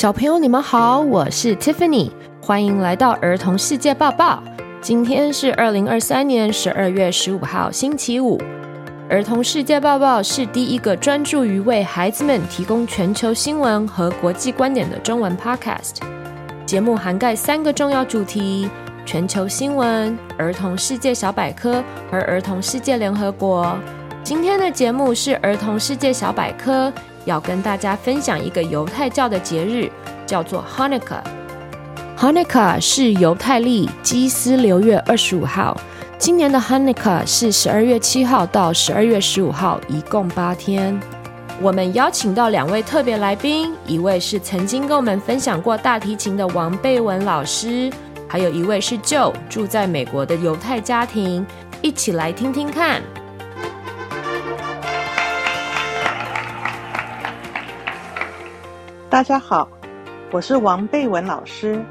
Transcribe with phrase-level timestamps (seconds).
[0.00, 2.10] 小朋友，你们好，我是 Tiffany，
[2.40, 4.42] 欢迎来到儿童世界报报。
[4.80, 8.40] 今天是二零二三年十二月十五号，星期五。
[9.10, 15.96] 儿童世界报报是第一个专注于为孩子们提供全球新闻和国际观点的中文 podcast。
[16.64, 18.70] 节目涵盖三个重要主题：
[19.04, 23.76] 全球新闻、儿童世界小百科和儿童世界联合国。
[24.24, 26.90] 今天的节目是儿童世界小百科。
[27.24, 29.90] 要跟大家分享一个犹太教的节日，
[30.26, 31.22] 叫做 Hanukkah。
[32.18, 35.76] Hanukkah 是犹太历基斯六月二十五号。
[36.18, 41.00] 今年的 Hanukkah 是十二月七号到十二月十五号，一共八天。
[41.62, 47.90] 我们邀请到两位特别来宾，一位是曾经跟我们分享过大提琴的王贝文老师，
[48.28, 51.46] 还有一位是 Joe 住在美国的犹太家庭，
[51.82, 53.02] 一起来听听看。
[59.10, 59.68] 大家好，
[60.30, 61.84] 我是王贝文老师。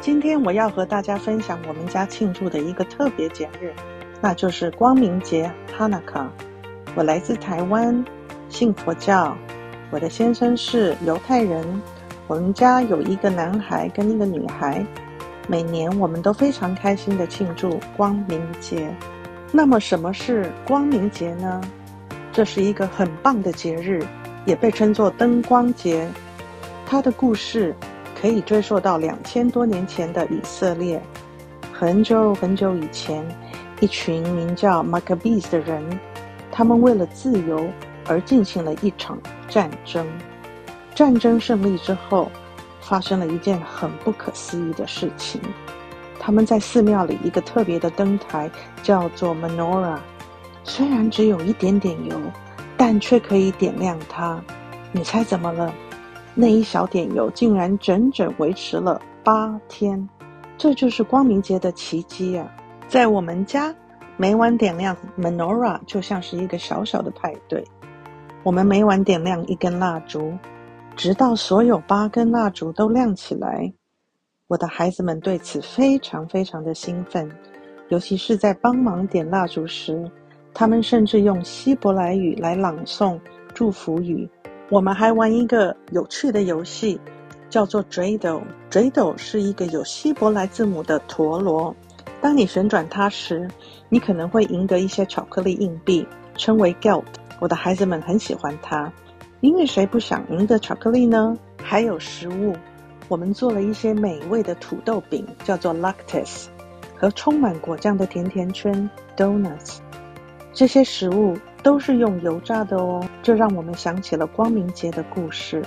[0.00, 3.72] 今天我要和大家分享我们家庆祝的一个特别节日，
[4.20, 6.28] 那就是光明节 Hanukkah。
[6.94, 8.04] 我来自台湾，
[8.48, 9.36] 信佛教，
[9.90, 11.66] 我的先生是犹太人。
[12.28, 14.86] 我们家有一个男孩跟一个女孩。
[15.48, 18.94] 每年我们都非常开心地庆祝光明节。
[19.50, 21.60] 那么什么是光明节呢？
[22.32, 24.06] 这是一个很棒的节日，
[24.44, 26.08] 也被称作灯光节。
[26.92, 27.74] 他的故事
[28.14, 31.02] 可以追溯到两千多年前的以色列。
[31.72, 33.26] 很久很久以前，
[33.80, 35.82] 一群名叫 Maccabees 的人，
[36.50, 37.66] 他们为了自由
[38.06, 40.06] 而进行了一场战争。
[40.94, 42.30] 战争胜利之后，
[42.82, 45.40] 发生了一件很不可思议的事情。
[46.20, 48.50] 他们在寺庙里一个特别的灯台，
[48.82, 49.96] 叫做 Menorah，
[50.62, 52.20] 虽然只有一点点油，
[52.76, 54.38] 但却可以点亮它。
[54.92, 55.72] 你猜怎么了？
[56.34, 60.08] 那一小点油竟然整整维持了八天，
[60.56, 62.50] 这就是光明节的奇迹啊！
[62.88, 63.74] 在我们家，
[64.16, 67.62] 每晚点亮 Menorah 就像是一个小小的派对。
[68.42, 70.32] 我们每晚点亮一根蜡烛，
[70.96, 73.72] 直到所有八根蜡烛都亮起来。
[74.48, 77.30] 我的孩子们对此非常非常的兴奋，
[77.88, 80.10] 尤其是在帮忙点蜡烛时，
[80.54, 83.18] 他们甚至用希伯来语来朗诵
[83.54, 84.28] 祝福语。
[84.72, 86.98] 我们还玩一个有趣的游戏，
[87.50, 88.40] 叫做 Dreidel。
[88.70, 91.76] Dreidel 是一个有希伯来字母的陀螺。
[92.22, 93.50] 当你旋转它时，
[93.90, 97.04] 你可能会赢得一些巧克力硬币，称为 gelt。
[97.38, 98.90] 我的孩子们很喜欢它，
[99.42, 101.36] 因为谁不想赢得巧克力呢？
[101.62, 102.56] 还有食物，
[103.08, 106.46] 我们做了一些美味的土豆饼，叫做 Latkes，
[106.96, 109.80] 和充满果酱的甜甜圈 Donuts。
[110.54, 111.36] 这些食物。
[111.62, 115.62] 都是用油炸的哦，这让我们想起了光明节的故事。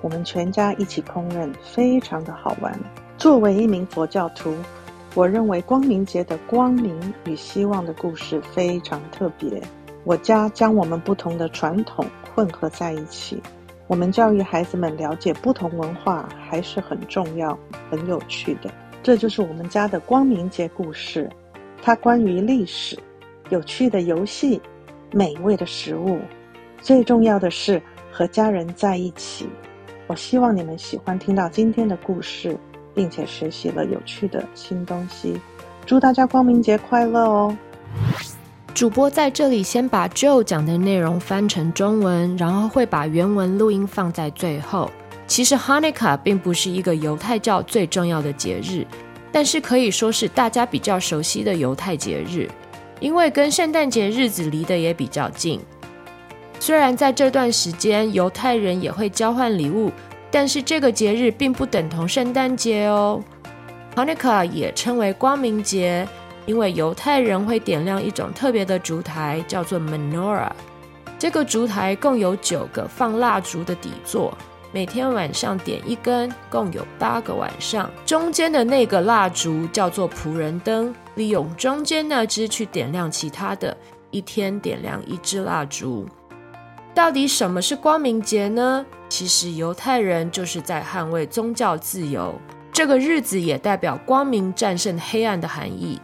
[0.00, 2.78] 我们全家一起烹饪，非常的好玩。
[3.16, 4.54] 作为一名佛教徒，
[5.14, 9.62] 我认为光明节的光明与希望的故事非常特别。
[10.04, 12.04] 我家将我们不同的传统
[12.34, 13.42] 混合在一起。
[13.86, 17.58] 我们教育孩子们了解不同文化还是很重要、
[17.90, 18.70] 很有趣的。
[19.02, 21.28] 这就是我们家的光明节故事。
[21.82, 22.98] 它关于历史、
[23.50, 24.60] 有趣的游戏。
[25.12, 26.20] 美味的食物，
[26.80, 27.80] 最重要的是
[28.10, 29.48] 和家人在一起。
[30.06, 32.56] 我希望你们喜欢听到今天的故事，
[32.94, 35.40] 并且学习了有趣的新东西。
[35.86, 37.56] 祝大家光明节快乐哦！
[38.74, 44.90] 主播在这里先把 Joe 讲的内容翻成中文，然后会把原文录音放在最后。
[45.26, 48.86] 其实 Hanukkah 并不是一个犹太教最重要的节日，
[49.32, 52.48] 但是可以说是大家比较熟悉的犹太节日。
[53.00, 55.60] 因为跟圣诞节日子离得也比较近，
[56.58, 59.92] 虽然在这段时间犹太人也会交换礼物，
[60.30, 63.22] 但是这个节日并不等同圣诞节哦。
[63.94, 66.06] Hanukkah 也称为光明节，
[66.46, 70.50] 因为犹太人会点亮一种特别的烛台，叫做 Menorah。
[71.18, 74.36] 这个烛台共有九个放蜡烛的底座。
[74.70, 77.90] 每天晚上点一根，共有八个晚上。
[78.04, 83.76] 中间的那个蜡烛叫做仆人灯，利用中间那支去点亮其他的，
[84.12, 86.06] 一天点亮一支蜡烛。
[86.94, 88.86] 到底什么是光明节呢？
[89.08, 92.34] 其实犹太人就是在捍卫宗教自由，
[92.72, 96.00] 这个日子也代表光明战胜黑暗的含义。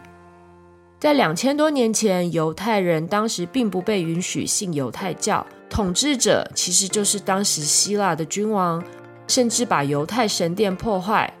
[0.99, 5.45] 在两千多年前，犹太人当时并不被允许信犹太教。
[5.69, 8.83] 统治者其实就是当时希腊的君王，
[9.27, 11.33] 甚至把犹太神殿破坏。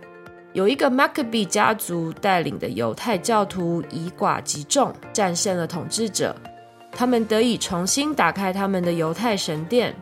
[0.55, 6.33] 有一个马可比家族带领的犹太教徒以寡击众，战胜了统治者，
[6.93, 9.93] 他们得以重新打开他们的犹太神殿。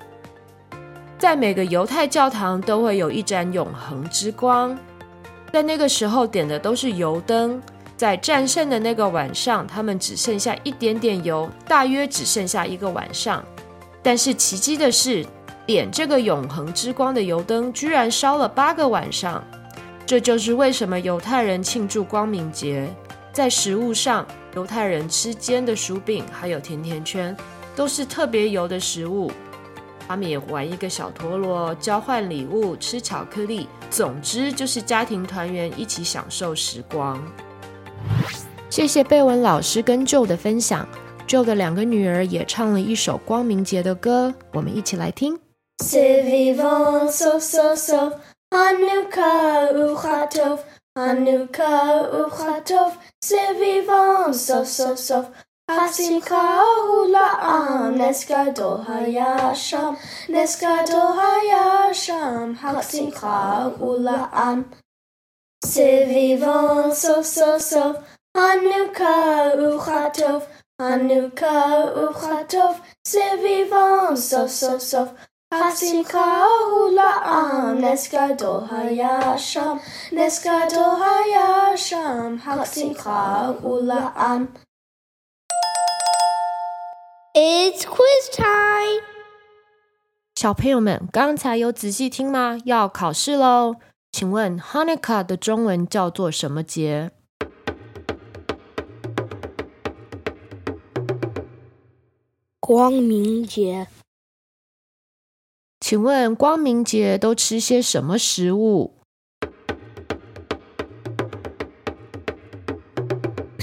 [1.17, 4.77] 在每个犹太教堂都会有一盏永恒之光，
[5.51, 7.59] 在那个时候点的都是油灯。
[7.97, 13.43] 在战胜的那个晚上，他们只剩下一点点油，大约只剩下一个晚上。
[14.03, 15.25] 但是奇迹的是，
[15.65, 19.43] 点这个永恒之光的油灯居然烧了八个晚上。
[20.13, 22.87] 这就是为什么犹太人庆祝光明节。
[23.31, 24.23] 在食物上，
[24.53, 27.35] 犹太人吃煎的薯饼，还有甜甜圈，
[27.75, 29.31] 都是特别油的食物。
[30.07, 33.67] 他们也玩一个小陀螺，交换礼物，吃巧克力。
[33.89, 37.19] 总之就是家庭团圆，一起享受时光。
[38.69, 40.87] 谢谢贝文老师跟舅的分享
[41.25, 45.35] 舅的两个女儿也唱了一首光明节的歌，我们一起来听。
[48.53, 50.59] Hanukkah Uchatov,
[50.95, 55.25] Hanukkah Uchatov, Sivivon vivant, sauf, sauf, sauf.
[55.67, 56.61] Hasimcha
[56.93, 59.97] ula'am, Nesgadol hayasham,
[60.29, 64.65] Nesgadol hayasham, Hasimcha ula'am.
[65.65, 67.95] C'est vivant, sauf, sauf, sauf.
[68.37, 70.43] Hanouka Uchatov,
[70.79, 75.09] Hanouka Uchatov, c'est vivant, sauf, sauf.
[87.34, 89.02] It's quiz time！
[90.34, 92.58] 小朋友们，刚才有仔细听吗？
[92.64, 93.76] 要考试喽！
[94.12, 97.10] 请问 Hanukkah 的中文叫做什么节？
[102.60, 103.86] 光明节。
[105.93, 108.95] 请问光明节都吃些什么食物？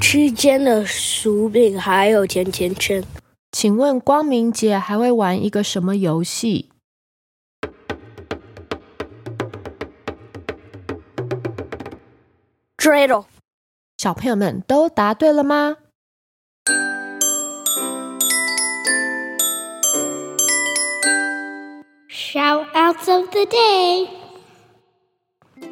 [0.00, 3.03] 吃煎的薯饼，还有甜甜圈。
[3.50, 6.71] 请问光明节还会玩一个什么游戏？
[13.99, 15.79] 小朋友们都答对了吗
[22.31, 24.09] ？Shoutouts of the day.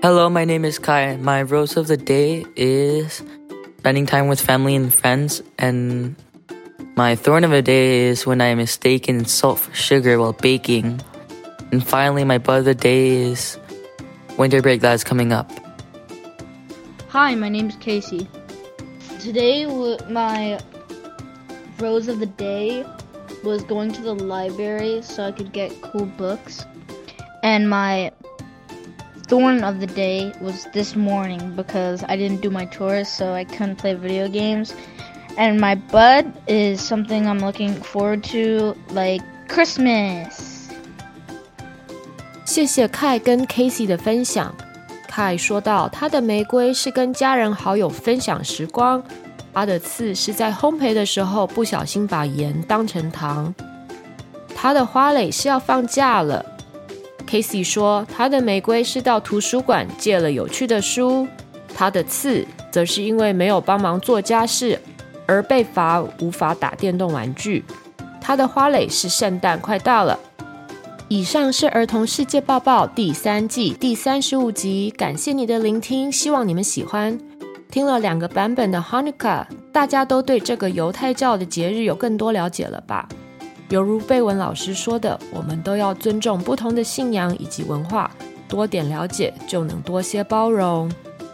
[0.02, 1.16] Hello, my name is Kai.
[1.18, 3.22] My rose of the day is
[3.78, 5.40] spending time with family and friends.
[5.56, 6.16] And
[6.96, 11.00] my thorn of the day is when I mistaken salt for sugar while baking.
[11.70, 13.56] And finally, my bud of the day is
[14.36, 15.48] winter break that is coming up.
[17.10, 18.26] Hi, my name is Casey.
[19.20, 19.64] Today,
[20.10, 20.58] my
[21.78, 22.84] rose of the day
[23.43, 26.65] was going to the library so I could get cool books.
[27.43, 28.11] And my
[29.27, 33.43] thorn of the day was this morning because I didn't do my chores, so I
[33.43, 34.73] couldn't play video games.
[35.37, 40.69] And my bud is something I'm looking forward to, like Christmas.
[42.45, 44.53] 谢谢 Kai 跟 Casey 的分享。
[45.07, 49.03] 凯说道：“他的玫瑰是跟家人好友分享时光，
[49.58, 53.52] 他的刺是在烘焙的时候不小心把盐当成糖，
[54.54, 56.46] 他的花蕾是要放假了。”
[57.28, 61.26] Casey 说：“他的玫瑰是到图书馆借了有趣的书，
[61.74, 64.80] 他的刺则是因为没有帮忙做家事
[65.26, 67.64] 而被罚无法打电动玩具，
[68.20, 70.16] 他的花蕾是圣诞快到了。”
[71.10, 77.18] 以上是儿童世界报报第三季第三十五集，感谢你的聆听，希望你们喜欢。
[77.70, 83.06] 听了两个版本的 Hanukkah，大家都对这个犹太教的节日有更多了解了吧？
[83.68, 88.10] 犹如贝文老师说的，我们都要尊重不同的信仰以及文化，
[88.48, 90.90] 多点了解就能多些包容。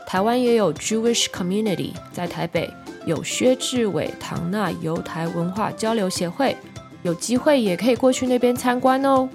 [0.07, 2.69] 台湾也有 Jewish Community，在台北
[3.07, 6.57] 有薛志伟唐纳犹太文化交流协会，
[7.03, 9.29] 有机会也可以过去那边参观哦。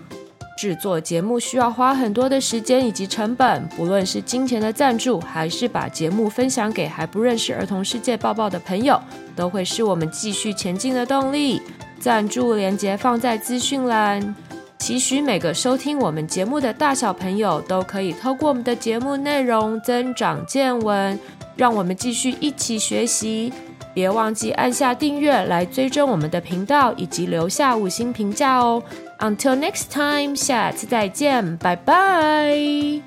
[0.59, 9.01] 制作节目需要花很多的时间以及成本，不论是金钱的赞助，还是把节目分享给还不认识儿童世界抱抱的朋友，
[9.37, 11.61] 都会是我们继续前进的动力。
[11.97, 14.35] 赞助链接放在资讯栏。
[14.79, 21.17] 期许每个收听我们节目的大小朋友都可以透过我们的节目内容增长见闻，
[21.55, 23.53] 让我们继续一起学习。
[23.98, 28.82] 别忘记按下订阅来追踪我们的频道，以及留下五星评价哦。
[29.20, 33.02] Until next time，下次再见，拜拜。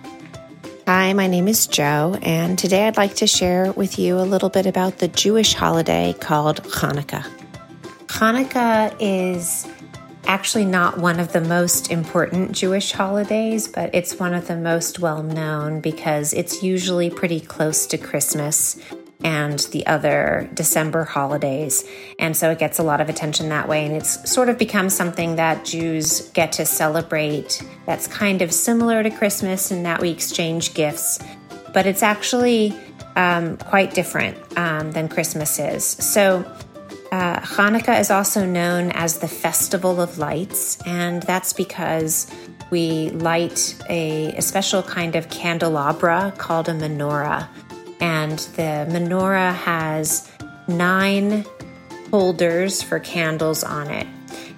[0.85, 4.49] Hi, my name is Joe, and today I'd like to share with you a little
[4.49, 7.25] bit about the Jewish holiday called Hanukkah.
[8.07, 9.67] Hanukkah is
[10.25, 14.99] actually not one of the most important Jewish holidays, but it's one of the most
[14.99, 18.77] well known because it's usually pretty close to Christmas.
[19.24, 21.84] and the other December holidays.
[22.18, 23.86] And so it gets a lot of attention that way.
[23.86, 29.02] And it's sort of become something that Jews get to celebrate that's kind of similar
[29.02, 31.18] to Christmas in that we exchange gifts,
[31.72, 32.74] but it's actually
[33.16, 35.84] um, quite different um, than Christmas is.
[35.84, 36.44] So
[37.12, 42.26] uh, Hanukkah is also known as the Festival of Lights, and that's because
[42.70, 47.48] we light a, a special kind of candelabra called a menorah
[48.02, 50.28] and the menorah has
[50.66, 51.46] nine
[52.10, 54.06] holders for candles on it,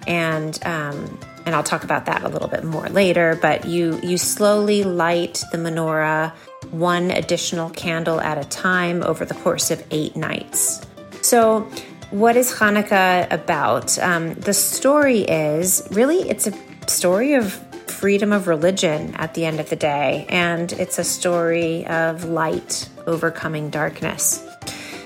[0.09, 3.39] and um, and I'll talk about that a little bit more later.
[3.41, 6.33] But you you slowly light the menorah
[6.71, 10.85] one additional candle at a time over the course of eight nights.
[11.23, 11.71] So.
[12.11, 13.99] What is Hanukkah about?
[13.99, 16.53] Um, the story is really it's a
[16.87, 17.55] story of
[17.91, 22.89] freedom of religion at the end of the day, and it's a story of light
[23.07, 24.47] overcoming darkness.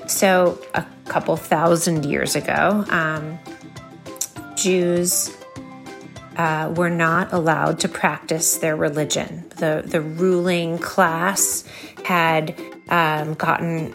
[0.07, 3.38] So, a couple thousand years ago, um,
[4.57, 5.37] Jews
[6.37, 9.45] uh, were not allowed to practice their religion.
[9.57, 11.64] The, the ruling class
[12.05, 13.95] had um, gotten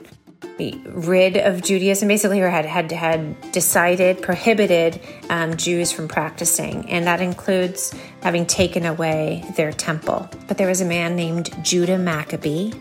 [0.85, 7.07] rid of Judaism, basically, or had had had decided prohibited um, Jews from practicing, and
[7.07, 10.29] that includes having taken away their temple.
[10.47, 12.71] But there was a man named Judah Maccabee,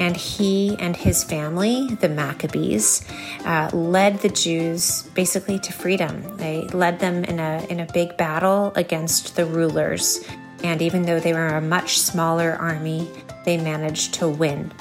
[0.00, 3.06] and he and his family, the Maccabees,
[3.44, 6.38] uh, led the Jews basically to freedom.
[6.38, 10.24] They led them in a in a big battle against the rulers,
[10.64, 13.08] and even though they were a much smaller army,
[13.44, 14.72] they managed to win.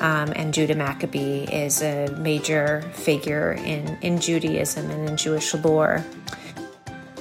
[0.00, 6.04] Um, and Judah Maccabee is a major figure in, in Judaism and in Jewish lore.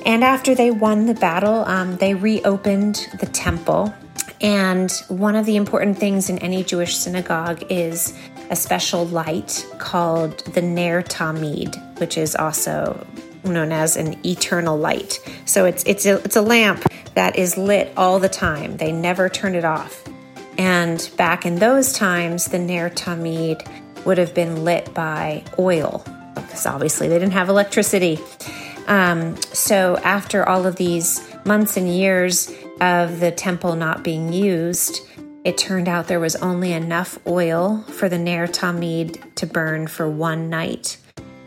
[0.05, 3.93] And after they won the battle, um, they reopened the temple.
[4.41, 8.17] And one of the important things in any Jewish synagogue is
[8.49, 13.05] a special light called the Ner Tamid, which is also
[13.43, 15.19] known as an eternal light.
[15.45, 16.83] So it's it's a, it's a lamp
[17.15, 18.77] that is lit all the time.
[18.77, 20.03] They never turn it off.
[20.57, 23.67] And back in those times, the Ner Tamid
[24.05, 26.03] would have been lit by oil
[26.35, 28.19] because obviously they didn't have electricity.
[28.87, 35.01] Um, so after all of these months and years of the temple not being used,
[35.43, 40.09] it turned out there was only enough oil for the Ner Tamid to burn for
[40.09, 40.97] one night,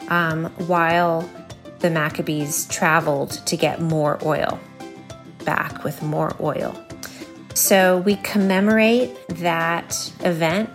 [0.09, 1.29] um, while
[1.81, 4.59] the Maccabees traveled to get more oil
[5.45, 6.75] back with more oil.
[7.55, 10.71] So we commemorate that event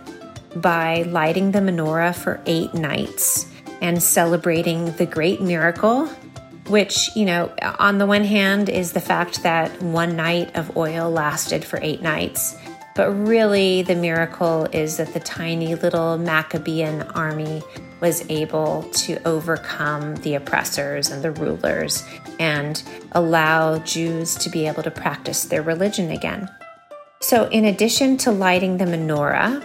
[0.60, 3.46] by lighting the menorah for eight nights
[3.80, 6.08] and celebrating the great miracle,
[6.68, 11.10] which, you know, on the one hand is the fact that one night of oil
[11.10, 12.56] lasted for eight nights.
[12.94, 17.62] But really, the miracle is that the tiny little Maccabean army
[18.00, 22.04] was able to overcome the oppressors and the rulers
[22.38, 22.82] and
[23.12, 26.48] allow Jews to be able to practice their religion again.
[27.20, 29.62] So, in addition to lighting the menorah,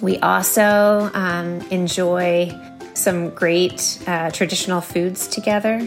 [0.00, 2.50] we also um, enjoy
[3.00, 5.86] some great uh, traditional foods together.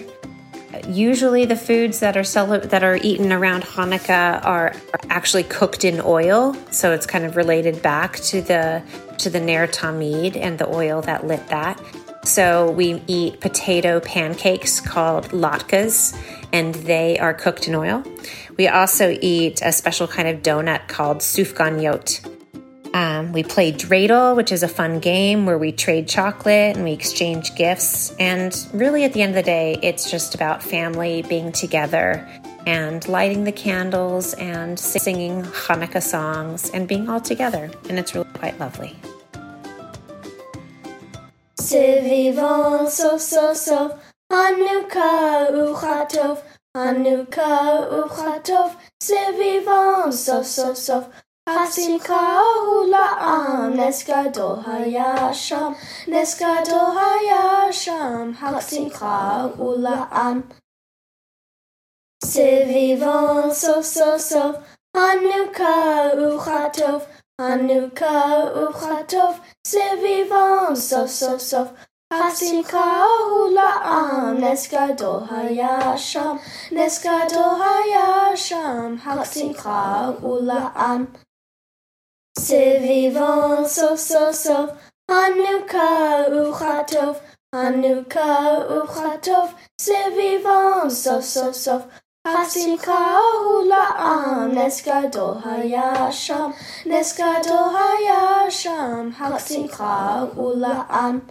[0.88, 2.24] Usually, the foods that are
[2.58, 7.36] that are eaten around Hanukkah are, are, actually cooked in oil, so it's kind of
[7.36, 8.82] related back to the
[9.20, 11.80] to the Ner Tamid and the oil that lit that.
[12.24, 16.18] So we eat potato pancakes called latkes,
[16.52, 18.04] and they are cooked in oil.
[18.58, 22.43] We also eat a special kind of donut called sufganiyot.
[22.94, 26.92] Um, we play Dreidel, which is a fun game where we trade chocolate and we
[26.92, 28.16] exchange gifts.
[28.20, 32.28] And really, at the end of the day, it's just about family being together
[32.68, 37.72] and lighting the candles and singing Hanukkah songs and being all together.
[37.90, 38.96] And it's really quite lovely.
[41.58, 44.00] So so so
[44.32, 46.44] Hanukkah Uchatov
[46.76, 48.76] Hanukkah Uchatov
[50.14, 51.12] so so so
[51.49, 55.73] השמחה הוא לעם, נס גדול היה שם,
[56.09, 60.41] נס גדול היה שם, השמחה הוא לעם.
[62.25, 64.57] סביבון סוף סוף סוף,
[64.97, 67.03] חנוכה וכתוב,
[67.41, 71.69] חנוכה וכתוב, סביבון סוף סוף סוף.
[72.13, 76.37] השמחה הוא לעם, נס גדול היה שם,
[76.73, 81.05] נס גדול היה שם, השמחה הוא לעם.
[82.43, 84.71] סביבון סוף סוף סוף,
[85.11, 87.17] חנוכה וכתוב,
[87.55, 91.83] חנוכה וכתוב, סביבון סוף סוף סוף.
[92.27, 96.53] Haksimcha hula-am, Neskato hayasham,
[96.85, 101.23] Neskato hayasham, Haksimcha hula-am.